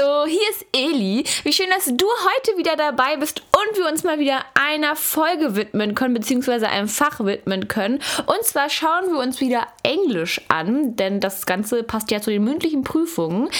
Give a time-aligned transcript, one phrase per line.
[0.00, 1.24] Hallo, hier ist Eli.
[1.42, 5.56] Wie schön, dass du heute wieder dabei bist und wir uns mal wieder einer Folge
[5.56, 8.00] widmen können, beziehungsweise einem Fach widmen können.
[8.26, 12.44] Und zwar schauen wir uns wieder Englisch an, denn das Ganze passt ja zu den
[12.44, 13.50] mündlichen Prüfungen.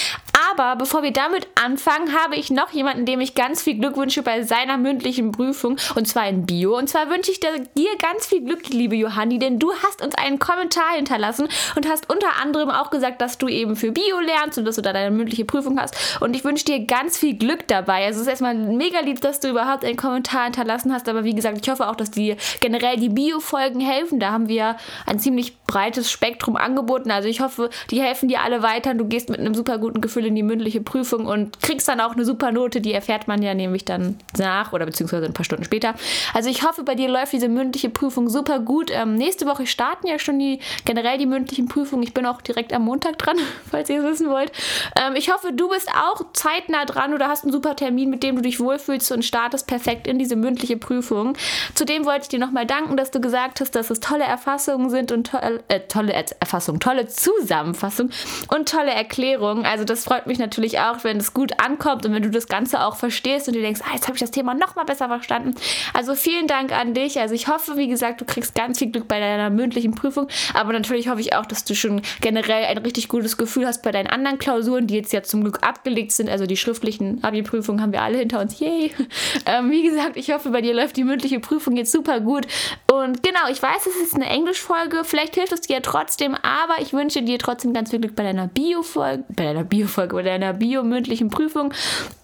[0.52, 4.22] Aber bevor wir damit anfangen, habe ich noch jemanden, dem ich ganz viel Glück wünsche
[4.22, 6.76] bei seiner mündlichen Prüfung und zwar in Bio.
[6.76, 7.50] Und zwar wünsche ich dir
[7.98, 12.40] ganz viel Glück, liebe Johanni, denn du hast uns einen Kommentar hinterlassen und hast unter
[12.40, 15.44] anderem auch gesagt, dass du eben für Bio lernst und dass du da deine mündliche
[15.44, 15.96] Prüfung hast.
[16.20, 18.06] Und ich wünsche dir ganz viel Glück dabei.
[18.06, 21.08] Also es ist erstmal mega lieb, dass du überhaupt einen Kommentar hinterlassen hast.
[21.08, 24.20] Aber wie gesagt, ich hoffe auch, dass dir generell die Bio-Folgen helfen.
[24.20, 24.76] Da haben wir
[25.06, 27.10] ein ziemlich breites Spektrum angeboten.
[27.10, 28.94] Also ich hoffe, die helfen dir alle weiter.
[28.94, 32.12] Du gehst mit einem super guten Gefühl in die mündliche Prüfung und kriegst dann auch
[32.12, 32.80] eine super Note.
[32.80, 35.94] Die erfährt man ja nämlich dann nach oder beziehungsweise ein paar Stunden später.
[36.34, 38.90] Also ich hoffe, bei dir läuft diese mündliche Prüfung super gut.
[38.92, 42.02] Ähm, nächste Woche starten ja schon die generell die mündlichen Prüfungen.
[42.02, 43.36] Ich bin auch direkt am Montag dran,
[43.70, 44.52] falls ihr es wissen wollt.
[45.00, 48.36] Ähm, ich hoffe, du bist auch zeitnah dran oder hast einen super Termin, mit dem
[48.36, 51.36] du dich wohlfühlst und startest perfekt in diese mündliche Prüfung.
[51.74, 55.12] Zudem wollte ich dir nochmal danken, dass du gesagt hast, dass es tolle Erfassungen sind
[55.12, 58.10] und to äh, tolle Erfassung, tolle Zusammenfassung
[58.48, 59.64] und tolle Erklärungen.
[59.64, 62.84] Also das freut mich natürlich auch, wenn es gut ankommt und wenn du das Ganze
[62.84, 65.54] auch verstehst und du denkst, ah, jetzt habe ich das Thema noch mal besser verstanden.
[65.94, 67.18] Also vielen Dank an dich.
[67.18, 70.72] Also ich hoffe, wie gesagt, du kriegst ganz viel Glück bei deiner mündlichen Prüfung, aber
[70.72, 74.06] natürlich hoffe ich auch, dass du schon generell ein richtig gutes Gefühl hast bei deinen
[74.06, 76.28] anderen Klausuren, die jetzt ja zum Glück abgelegt sind.
[76.28, 78.58] Also die schriftlichen Abi-Prüfungen haben wir alle hinter uns.
[78.60, 78.92] Yay!
[79.46, 82.46] Ähm, wie gesagt, ich hoffe, bei dir läuft die mündliche Prüfung jetzt super gut.
[82.90, 85.02] Und genau, ich weiß, es ist eine Englischfolge.
[85.04, 88.48] Vielleicht hilft es dir trotzdem, aber ich wünsche dir trotzdem ganz viel Glück bei deiner
[88.48, 91.72] Bio-Folge, bei deiner Bio-Folge, deiner Bio-mündlichen Prüfung.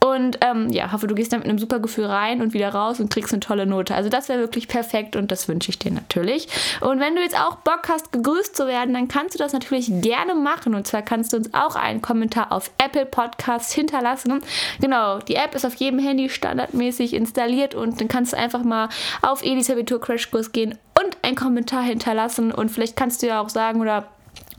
[0.05, 3.00] Und ähm, ja, hoffe, du gehst da mit einem super Gefühl rein und wieder raus
[3.00, 3.94] und kriegst eine tolle Note.
[3.94, 6.48] Also das wäre wirklich perfekt und das wünsche ich dir natürlich.
[6.80, 9.91] Und wenn du jetzt auch Bock hast, gegrüßt zu werden, dann kannst du das natürlich
[10.03, 10.75] gerne machen.
[10.75, 14.41] Und zwar kannst du uns auch einen Kommentar auf Apple Podcasts hinterlassen.
[14.81, 18.88] Genau, die App ist auf jedem Handy standardmäßig installiert und dann kannst du einfach mal
[19.22, 22.53] auf Elis Abitur Crashkurs gehen und einen Kommentar hinterlassen.
[22.53, 24.09] Und vielleicht kannst du ja auch sagen oder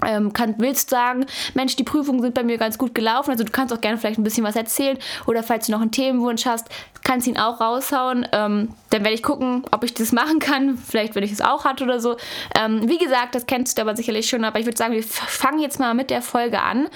[0.05, 3.31] ähm, kann, willst sagen, Mensch, die Prüfungen sind bei mir ganz gut gelaufen.
[3.31, 5.91] Also du kannst auch gerne vielleicht ein bisschen was erzählen oder falls du noch einen
[5.91, 6.67] Themenwunsch hast,
[7.03, 8.27] kannst ihn auch raushauen.
[8.31, 10.77] Ähm, dann werde ich gucken, ob ich das machen kann.
[10.77, 12.17] Vielleicht, wenn ich es auch hatte oder so.
[12.59, 14.43] Ähm, wie gesagt, das kennst du aber sicherlich schon.
[14.43, 16.87] Aber ich würde sagen, wir fangen jetzt mal mit der Folge an.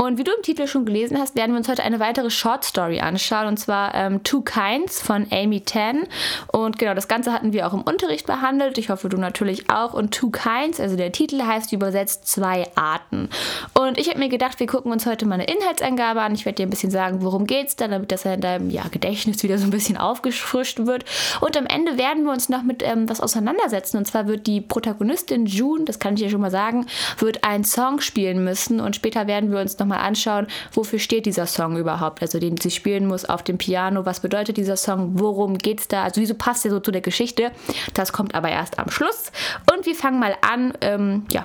[0.00, 2.64] Und wie du im Titel schon gelesen hast, werden wir uns heute eine weitere Short
[2.64, 3.46] Story anschauen.
[3.48, 6.06] Und zwar ähm, Two Kinds von Amy Tan.
[6.46, 8.78] Und genau, das Ganze hatten wir auch im Unterricht behandelt.
[8.78, 9.92] Ich hoffe, du natürlich auch.
[9.92, 13.28] Und Two Kinds, also der Titel heißt übersetzt zwei Arten.
[13.74, 16.34] Und ich habe mir gedacht, wir gucken uns heute mal eine Inhaltsangabe an.
[16.34, 18.84] Ich werde dir ein bisschen sagen, worum geht es dann, damit das in deinem ja,
[18.90, 21.04] Gedächtnis wieder so ein bisschen aufgefrischt wird.
[21.42, 23.98] Und am Ende werden wir uns noch mit ähm, was auseinandersetzen.
[23.98, 26.86] Und zwar wird die Protagonistin June, das kann ich dir schon mal sagen,
[27.18, 28.80] wird einen Song spielen müssen.
[28.80, 32.22] Und später werden wir uns nochmal anschauen, wofür steht dieser Song überhaupt.
[32.22, 34.06] Also den sie spielen muss auf dem Piano.
[34.06, 35.18] Was bedeutet dieser Song?
[35.18, 36.04] Worum geht es da?
[36.04, 37.50] Also wieso passt der so zu der Geschichte?
[37.94, 39.32] Das kommt aber erst am Schluss.
[39.72, 41.44] Und wir fangen mal an, ähm, ja,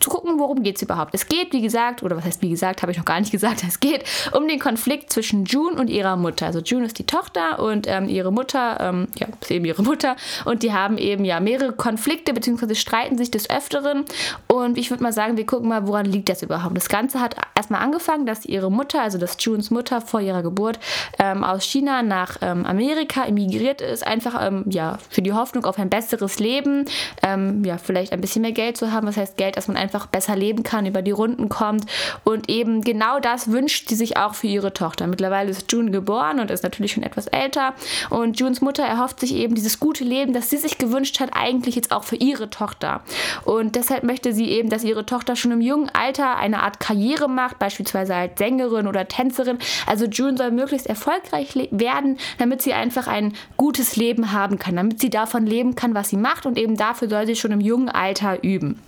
[0.00, 1.14] zu gucken, worum geht es überhaupt.
[1.14, 3.62] Es geht, wie gesagt, oder was heißt wie gesagt, habe ich noch gar nicht gesagt,
[3.68, 6.46] es geht um den Konflikt zwischen June und ihrer Mutter.
[6.46, 10.16] Also June ist die Tochter und ähm, ihre Mutter, ähm, ja, ist eben ihre Mutter
[10.44, 12.74] und die haben eben ja mehrere Konflikte bzw.
[12.74, 14.04] streiten sich des Öfteren
[14.48, 16.76] und ich würde mal sagen, wir gucken mal, woran liegt das überhaupt.
[16.76, 20.78] Das Ganze hat erstmal angefangen, dass ihre Mutter, also dass Junes Mutter vor ihrer Geburt
[21.18, 25.78] ähm, aus China nach ähm, Amerika emigriert ist, einfach ähm, ja, für die Hoffnung auf
[25.78, 26.84] ein besseres Leben,
[27.22, 30.06] ähm, ja, vielleicht ein bisschen mehr Geld zu haben, was heißt Geld, dass man einfach
[30.06, 31.86] besser leben kann, über die Runden kommt.
[32.24, 35.06] Und eben genau das wünscht sie sich auch für ihre Tochter.
[35.06, 37.74] Mittlerweile ist June geboren und ist natürlich schon etwas älter.
[38.10, 41.74] Und Junes Mutter erhofft sich eben dieses gute Leben, das sie sich gewünscht hat, eigentlich
[41.76, 43.02] jetzt auch für ihre Tochter.
[43.44, 47.28] Und deshalb möchte sie eben, dass ihre Tochter schon im jungen Alter eine Art Karriere
[47.28, 49.58] macht, beispielsweise als Sängerin oder Tänzerin.
[49.86, 55.00] Also June soll möglichst erfolgreich werden, damit sie einfach ein gutes Leben haben kann, damit
[55.00, 57.88] sie davon leben kann, was sie macht und eben dafür soll sie schon im jungen
[57.88, 58.80] Alter üben.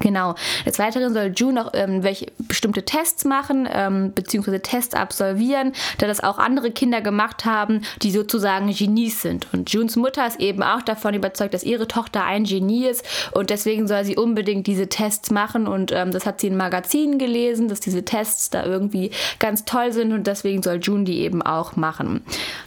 [0.00, 0.34] Genau.
[0.64, 6.06] Des Weiteren soll June noch ähm, welche bestimmte Tests machen, ähm, beziehungsweise Tests absolvieren, da
[6.06, 9.46] das auch andere Kinder gemacht haben, die sozusagen Genies sind.
[9.52, 13.50] Und Junes Mutter ist eben auch davon überzeugt, dass ihre Tochter ein Genie ist und
[13.50, 15.66] deswegen soll sie unbedingt diese Tests machen.
[15.66, 19.92] Und ähm, das hat sie in Magazinen gelesen, dass diese Tests da irgendwie ganz toll
[19.92, 22.22] sind und deswegen soll June die eben auch machen.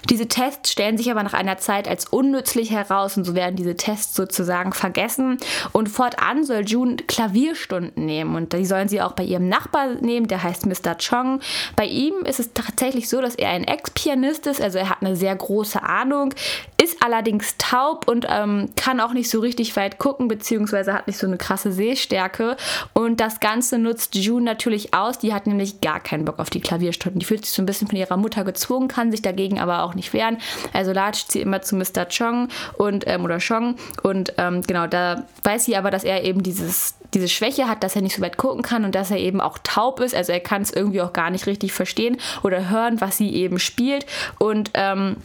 [0.10, 3.76] Diese Tests stellen sich aber nach einer Zeit als unnützlich heraus und so werden diese
[3.76, 5.38] Tests sozusagen vergessen.
[5.72, 10.30] Und fortan soll June Klavierstunden nehmen und die sollen sie auch bei ihrem Nachbar nehmen,
[10.30, 10.96] der heißt Mr.
[10.98, 11.42] Chong.
[11.76, 15.18] Bei ihm ist es tatsächlich so, dass er ein Ex-Pianist ist, also er hat eine
[15.18, 16.34] sehr große Ahnung,
[16.82, 21.20] ist allerdings taub und ähm, kann auch nicht so richtig weit gucken, beziehungsweise hat nicht
[21.20, 22.56] so eine krasse Sehstärke.
[22.94, 25.20] Und das Ganze nutzt June natürlich aus.
[25.20, 27.20] Die hat nämlich gar keinen Bock auf die Klavierstunden.
[27.20, 29.96] Die fühlt sich so ein bisschen von ihrer Mutter gezwungen, kann sich dagegen aber auch
[29.96, 30.38] nicht wehren.
[30.72, 32.08] Also latscht sie immer zu Mr.
[32.08, 32.48] Chong
[32.78, 33.76] und, ähm, oder Chong.
[34.02, 37.96] Und ähm, genau, da weiß sie aber, dass er eben dieses diese Schwäche hat, dass
[37.96, 40.16] er nicht so weit gucken kann und dass er eben auch taub ist.
[40.16, 43.60] Also er kann es irgendwie auch gar nicht richtig verstehen oder hören, was sie eben
[43.60, 44.06] spielt.
[44.40, 45.18] Und ähm,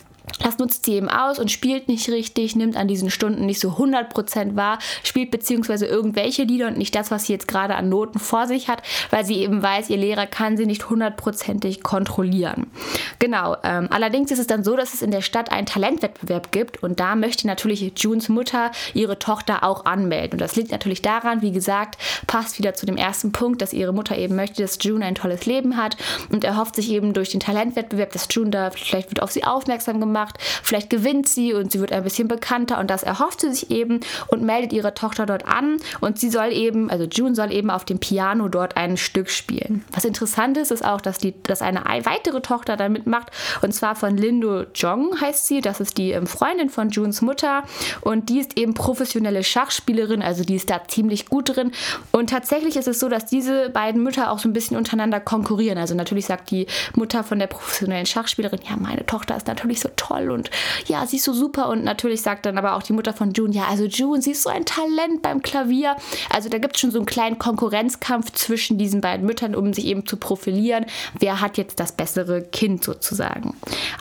[0.43, 3.71] das nutzt sie eben aus und spielt nicht richtig, nimmt an diesen Stunden nicht so
[3.71, 8.19] 100% wahr, spielt beziehungsweise irgendwelche Lieder und nicht das, was sie jetzt gerade an Noten
[8.19, 12.71] vor sich hat, weil sie eben weiß, ihr Lehrer kann sie nicht hundertprozentig kontrollieren.
[13.19, 16.83] Genau, ähm, allerdings ist es dann so, dass es in der Stadt einen Talentwettbewerb gibt
[16.83, 20.35] und da möchte natürlich Junes Mutter ihre Tochter auch anmelden.
[20.35, 23.93] Und das liegt natürlich daran, wie gesagt, passt wieder zu dem ersten Punkt, dass ihre
[23.93, 25.97] Mutter eben möchte, dass June ein tolles Leben hat
[26.31, 30.01] und erhofft sich eben durch den Talentwettbewerb, dass June da vielleicht wird auf sie aufmerksam
[30.01, 30.39] gemacht macht.
[30.63, 34.01] Vielleicht gewinnt sie und sie wird ein bisschen bekannter und das erhofft sie sich eben
[34.29, 37.85] und meldet ihre Tochter dort an und sie soll eben, also June soll eben auf
[37.85, 39.85] dem Piano dort ein Stück spielen.
[39.93, 43.29] Was interessant ist, ist auch, dass, die, dass eine weitere Tochter da mitmacht
[43.63, 45.61] und zwar von Lindo Jong heißt sie.
[45.61, 47.63] Das ist die ähm, Freundin von Junes Mutter
[48.01, 51.73] und die ist eben professionelle Schachspielerin, also die ist da ziemlich gut drin
[52.13, 55.79] und tatsächlich ist es so, dass diese beiden Mütter auch so ein bisschen untereinander konkurrieren.
[55.79, 59.89] Also natürlich sagt die Mutter von der professionellen Schachspielerin, ja, meine Tochter ist natürlich so
[59.97, 60.51] toll toll und
[60.87, 61.69] ja, sie ist so super.
[61.69, 64.43] Und natürlich sagt dann aber auch die Mutter von June, ja, also June, sie ist
[64.43, 65.97] so ein Talent beim Klavier.
[66.31, 69.87] Also da gibt es schon so einen kleinen Konkurrenzkampf zwischen diesen beiden Müttern, um sich
[69.87, 70.87] eben zu profilieren.
[71.19, 73.57] Wer hat jetzt das bessere Kind sozusagen?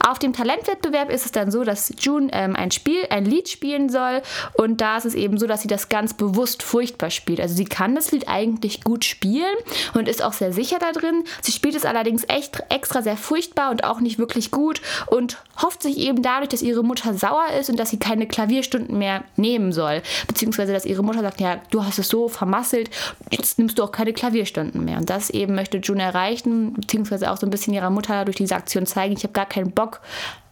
[0.06, 3.88] Auf dem Talentwettbewerb ist es dann so, dass June ähm, ein Spiel, ein Lied spielen
[3.88, 4.22] soll
[4.54, 7.40] und da ist es eben so, dass sie das ganz bewusst furchtbar spielt.
[7.40, 9.54] Also sie kann das Lied eigentlich gut spielen
[9.94, 11.24] und ist auch sehr sicher da drin.
[11.42, 15.82] Sie spielt es allerdings echt extra sehr furchtbar und auch nicht wirklich gut und hofft
[15.82, 19.72] sich eben dadurch, dass ihre Mutter sauer ist und dass sie keine Klavierstunden mehr nehmen
[19.72, 20.02] soll.
[20.26, 22.90] Beziehungsweise, dass ihre Mutter sagt, ja, du hast es so vermasselt,
[23.30, 24.98] jetzt nimmst du auch keine Klavierstunden mehr.
[24.98, 28.56] Und das eben möchte June erreichen, beziehungsweise auch so ein bisschen ihrer Mutter durch diese
[28.56, 30.00] Aktion zeigen, ich habe gar keinen Bock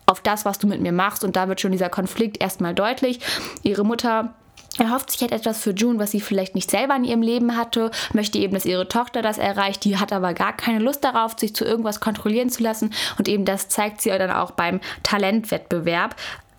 [0.07, 1.25] auf das, was du mit mir machst.
[1.25, 3.21] Und da wird schon dieser Konflikt erstmal deutlich.
[3.63, 4.35] Ihre Mutter
[4.79, 7.57] er hofft sich halt etwas für June, was sie vielleicht nicht selber in ihrem Leben
[7.57, 11.39] hatte, möchte eben, dass ihre Tochter das erreicht, die hat aber gar keine Lust darauf,
[11.39, 16.17] sich zu irgendwas kontrollieren zu lassen und eben das zeigt sie dann auch beim Talentwettbewerb.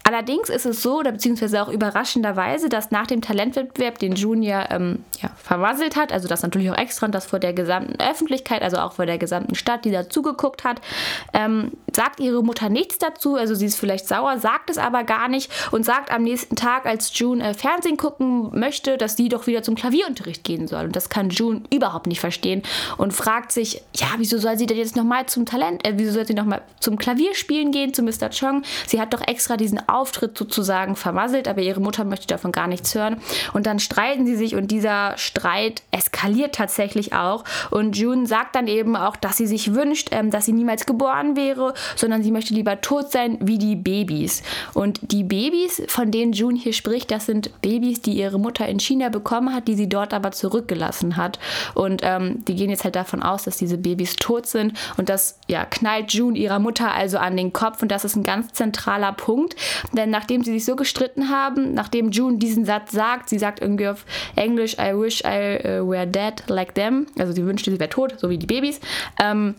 [0.08, 5.04] Allerdings ist es so, oder beziehungsweise auch überraschenderweise, dass nach dem Talentwettbewerb, den Junior ähm,
[5.20, 8.78] ja, vermasselt hat, also das natürlich auch extra und das vor der gesamten Öffentlichkeit, also
[8.78, 10.80] auch vor der gesamten Stadt, die da zugeguckt hat,
[11.34, 15.28] ähm, sagt ihre Mutter nichts dazu, also sie ist vielleicht sauer, sagt es aber gar
[15.28, 19.48] nicht und sagt am nächsten Tag, als June äh, Fernsehen gucken möchte, dass sie doch
[19.48, 20.86] wieder zum Klavierunterricht gehen soll.
[20.86, 22.64] Und das kann June überhaupt nicht verstehen
[22.98, 26.28] und fragt sich, ja, wieso soll sie denn jetzt nochmal zum Talent, äh, wieso soll
[26.28, 28.30] sie nochmal zum Klavierspielen gehen, zu Mr.
[28.30, 28.64] Chong?
[28.88, 32.94] Sie hat doch extra diesen Auftritt sozusagen vermasselt, aber ihre Mutter möchte davon gar nichts
[32.96, 33.18] hören.
[33.54, 37.44] Und dann streiten sie sich und dieser Streit eskaliert tatsächlich auch.
[37.72, 41.36] Und June sagt dann eben auch, dass sie sich wünscht, ähm, dass sie niemals geboren
[41.36, 44.44] wäre, sondern sie möchte lieber tot sein wie die Babys.
[44.74, 48.80] Und die Babys, von denen June hier spricht, das sind Babys, die ihre Mutter in
[48.80, 51.40] China bekommen hat, die sie dort aber zurückgelassen hat.
[51.74, 54.74] Und ähm, die gehen jetzt halt davon aus, dass diese Babys tot sind.
[54.98, 57.82] Und das ja, knallt June ihrer Mutter also an den Kopf.
[57.82, 59.56] Und das ist ein ganz zentraler Punkt,
[59.94, 63.88] denn nachdem sie sich so gestritten haben, nachdem June diesen Satz sagt, sie sagt irgendwie
[63.88, 64.06] auf
[64.36, 68.16] Englisch, I wish I uh, were dead like them, also sie wünschte, sie wäre tot,
[68.18, 68.80] so wie die Babys.
[69.22, 69.56] Ähm,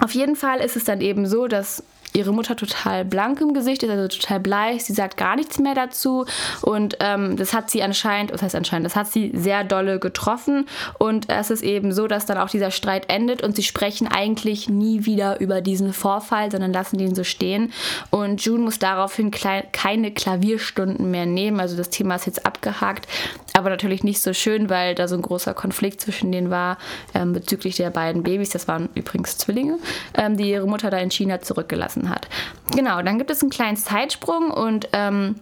[0.00, 1.82] auf jeden Fall ist es dann eben so, dass
[2.16, 4.84] ihre Mutter total blank im Gesicht ist, also total bleich.
[4.84, 6.24] Sie sagt gar nichts mehr dazu.
[6.62, 10.66] Und ähm, das hat sie anscheinend, was heißt anscheinend, das hat sie sehr dolle getroffen.
[10.98, 14.68] Und es ist eben so, dass dann auch dieser Streit endet und sie sprechen eigentlich
[14.68, 17.72] nie wieder über diesen Vorfall, sondern lassen ihn so stehen.
[18.10, 21.60] Und June muss daraufhin keine Klavierstunden mehr nehmen.
[21.60, 23.06] Also das Thema ist jetzt abgehakt.
[23.52, 26.78] Aber natürlich nicht so schön, weil da so ein großer Konflikt zwischen denen war
[27.14, 28.50] ähm, bezüglich der beiden Babys.
[28.50, 29.78] Das waren übrigens Zwillinge,
[30.14, 32.28] ähm, die ihre Mutter da in China zurückgelassen hat.
[32.74, 35.36] Genau, dann gibt es einen kleinen Zeitsprung und ähm,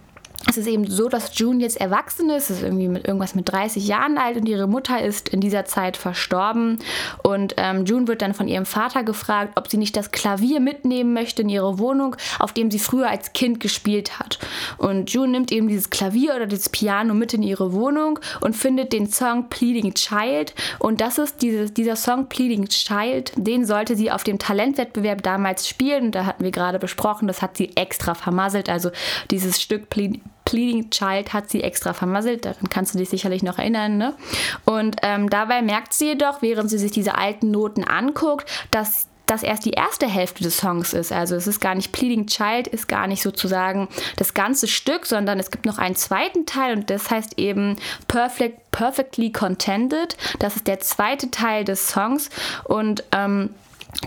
[0.49, 3.87] es ist eben so, dass June jetzt erwachsen ist, ist irgendwie mit irgendwas mit 30
[3.87, 6.79] Jahren alt und ihre Mutter ist in dieser Zeit verstorben.
[7.23, 11.15] Und ähm, June wird dann von ihrem Vater gefragt, ob sie nicht das Klavier mitnehmen
[11.15, 14.39] möchte in ihre Wohnung, auf dem sie früher als Kind gespielt hat.
[14.77, 18.93] Und June nimmt eben dieses Klavier oder dieses Piano mit in ihre Wohnung und findet
[18.93, 20.55] den Song Pleading Child.
[20.79, 25.69] Und das ist dieses, dieser Song Pleading Child, den sollte sie auf dem Talentwettbewerb damals
[25.69, 26.07] spielen.
[26.07, 28.69] Und da hatten wir gerade besprochen, das hat sie extra vermasselt.
[28.69, 28.91] Also
[29.31, 30.21] dieses Stück Pleading
[30.55, 33.99] Pleading Child hat sie extra vermasselt, daran kannst du dich sicherlich noch erinnern.
[33.99, 34.15] Ne?
[34.65, 39.43] Und ähm, dabei merkt sie jedoch, während sie sich diese alten Noten anguckt, dass das
[39.43, 41.11] erst die erste Hälfte des Songs ist.
[41.11, 45.41] Also es ist gar nicht Pleading Child, ist gar nicht sozusagen das ganze Stück, sondern
[45.41, 47.75] es gibt noch einen zweiten Teil und das heißt eben
[48.07, 50.17] Perfect, Perfectly Contended.
[50.39, 52.31] Das ist der zweite Teil des Songs
[52.63, 53.51] und ähm,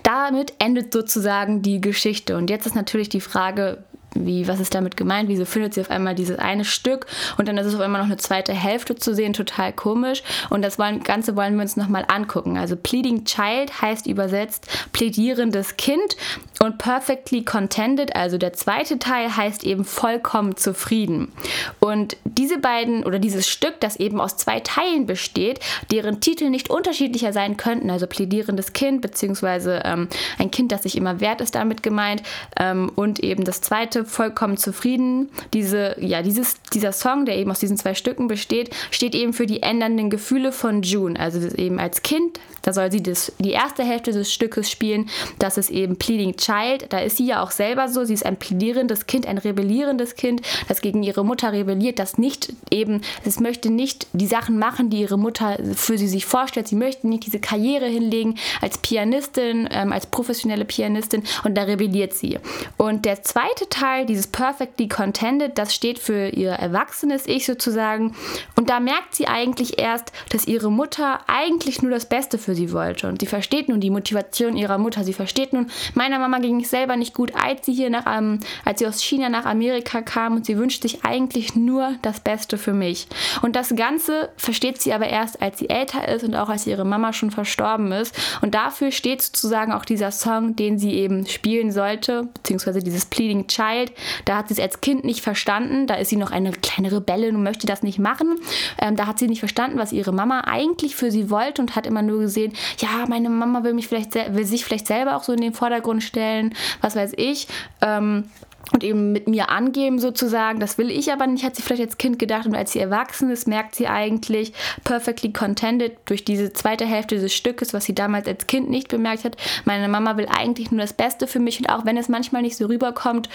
[0.04, 2.38] damit endet sozusagen die Geschichte.
[2.38, 3.84] Und jetzt ist natürlich die Frage,
[4.26, 5.30] wie, was ist damit gemeint?
[5.30, 7.06] Wieso findet sie auf einmal dieses eine Stück
[7.38, 9.34] und dann ist es auf einmal noch eine zweite Hälfte zu sehen?
[9.34, 10.24] Total komisch.
[10.50, 12.58] Und das wollen, Ganze wollen wir uns nochmal angucken.
[12.58, 16.16] Also Pleading Child heißt übersetzt plädierendes Kind
[16.64, 21.32] und Perfectly Contented, also der zweite Teil, heißt eben vollkommen zufrieden.
[21.80, 25.60] Und diese beiden oder dieses Stück, das eben aus zwei Teilen besteht,
[25.92, 30.08] deren Titel nicht unterschiedlicher sein könnten, also plädierendes Kind, beziehungsweise ähm,
[30.40, 32.24] ein Kind, das sich immer wert ist, damit gemeint,
[32.60, 35.30] ähm, und eben das zweite vollkommen zufrieden.
[35.54, 39.46] Diese, ja, dieses, dieser Song, der eben aus diesen zwei Stücken besteht, steht eben für
[39.46, 41.20] die ändernden Gefühle von June.
[41.20, 45.10] Also eben als Kind, da soll sie das, die erste Hälfte des Stückes spielen.
[45.40, 46.88] Das ist eben Pleading Child.
[46.90, 48.04] Da ist sie ja auch selber so.
[48.04, 52.52] Sie ist ein plädierendes Kind, ein rebellierendes Kind, das gegen ihre Mutter rebelliert, das nicht
[52.70, 56.68] eben, es möchte nicht die Sachen machen, die ihre Mutter für sie sich vorstellt.
[56.68, 62.16] Sie möchte nicht diese Karriere hinlegen als Pianistin, ähm, als professionelle Pianistin und da rebelliert
[62.16, 62.38] sie.
[62.76, 68.14] Und der zweite Teil dieses Perfectly Contended, das steht für ihr erwachsenes Ich sozusagen.
[68.58, 72.74] Und da merkt sie eigentlich erst, dass ihre Mutter eigentlich nur das Beste für sie
[72.74, 73.08] wollte.
[73.08, 75.06] Und sie versteht nun die Motivation ihrer Mutter.
[75.06, 78.40] Sie versteht nun, meiner Mama ging es selber nicht gut, als sie hier nach, ähm,
[78.66, 82.58] als sie aus China nach Amerika kam und sie wünscht sich eigentlich nur das Beste
[82.58, 83.08] für mich.
[83.42, 86.86] Und das Ganze versteht sie aber erst, als sie älter ist und auch als ihre
[86.86, 88.14] Mama schon verstorben ist.
[88.42, 93.48] Und dafür steht sozusagen auch dieser Song, den sie eben spielen sollte, beziehungsweise dieses Pleading
[93.48, 93.92] Child.
[94.26, 95.88] Da hat sie es als Kind nicht verstanden.
[95.88, 98.36] Da ist sie noch eine kleine Rebellin und möchte das nicht machen.
[98.82, 101.86] Ähm, da hat sie nicht verstanden, was ihre Mama eigentlich für sie wollte und hat
[101.86, 102.47] immer nur gesehen,
[102.80, 106.04] ja, meine Mama will mich vielleicht will sich vielleicht selber auch so in den Vordergrund
[106.04, 107.48] stellen, was weiß ich.
[107.82, 108.26] Ähm,
[108.74, 110.60] und eben mit mir angeben sozusagen.
[110.60, 112.46] Das will ich aber nicht, hat sie vielleicht als Kind gedacht.
[112.46, 117.34] Und als sie erwachsen ist, merkt sie eigentlich perfectly contented durch diese zweite Hälfte des
[117.34, 119.38] Stückes, was sie damals als Kind nicht bemerkt hat.
[119.66, 122.58] Meine Mama will eigentlich nur das Beste für mich und auch wenn es manchmal nicht
[122.58, 123.30] so rüberkommt,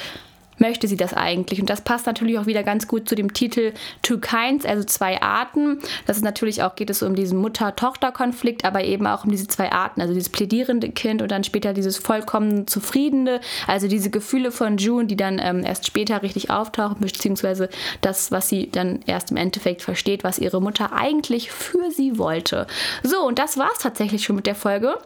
[0.58, 1.60] möchte sie das eigentlich?
[1.60, 5.20] Und das passt natürlich auch wieder ganz gut zu dem Titel Two Kinds, also zwei
[5.20, 5.78] Arten.
[6.06, 9.72] Das ist natürlich auch, geht es um diesen Mutter-Tochter-Konflikt, aber eben auch um diese zwei
[9.72, 14.76] Arten, also dieses plädierende Kind und dann später dieses vollkommen zufriedene, also diese Gefühle von
[14.76, 17.68] June, die dann ähm, erst später richtig auftauchen, beziehungsweise
[18.00, 22.66] das, was sie dann erst im Endeffekt versteht, was ihre Mutter eigentlich für sie wollte.
[23.02, 24.98] So, und das war es tatsächlich schon mit der Folge.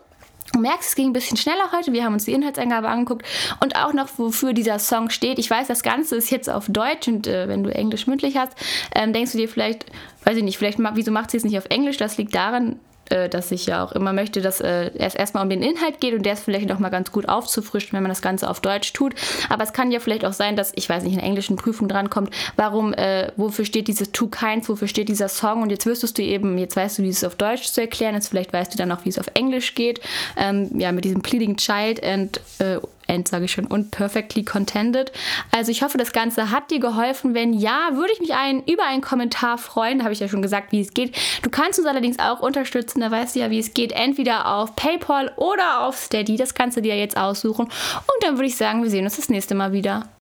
[0.53, 1.93] Du merkst, es ging ein bisschen schneller heute.
[1.93, 3.26] Wir haben uns die Inhaltsangabe angeguckt
[3.61, 5.38] und auch noch, wofür dieser Song steht.
[5.38, 8.53] Ich weiß, das Ganze ist jetzt auf Deutsch und äh, wenn du Englisch mündlich hast,
[8.95, 9.87] ähm, denkst du dir vielleicht,
[10.25, 11.97] weiß ich nicht, vielleicht, wieso macht sie es nicht auf Englisch?
[11.97, 12.79] Das liegt daran,
[13.11, 16.15] äh, dass ich ja auch immer möchte, dass äh, es erstmal um den Inhalt geht
[16.15, 18.93] und der ist vielleicht noch mal ganz gut aufzufrischen, wenn man das Ganze auf Deutsch
[18.93, 19.15] tut.
[19.49, 22.31] Aber es kann ja vielleicht auch sein, dass, ich weiß nicht, in englischen Prüfung drankommt,
[22.57, 26.23] warum, äh, wofür steht dieses Two Kinds, wofür steht dieser Song und jetzt wüsstest du
[26.23, 28.93] eben, jetzt weißt du, wie es auf Deutsch zu erklären ist, vielleicht weißt du dann
[28.93, 30.01] auch, wie es auf Englisch geht.
[30.37, 35.13] Ähm, ja, mit diesem Pleading Child and äh, End, sage ich schon, und perfectly contended.
[35.51, 37.35] Also ich hoffe, das Ganze hat dir geholfen.
[37.35, 39.99] Wenn ja, würde ich mich ein, über einen Kommentar freuen.
[39.99, 41.17] Da habe ich ja schon gesagt, wie es geht.
[41.43, 43.01] Du kannst uns allerdings auch unterstützen.
[43.01, 43.93] Da weißt du ja, wie es geht.
[43.93, 46.37] Entweder auf PayPal oder auf Steady.
[46.37, 47.67] Das kannst du dir jetzt aussuchen.
[47.67, 50.09] Und dann würde ich sagen, wir sehen uns das nächste Mal wieder.